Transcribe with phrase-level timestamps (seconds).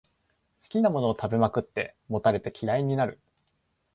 [0.63, 3.19] 好きなものを食べまくって、もたれて嫌いになる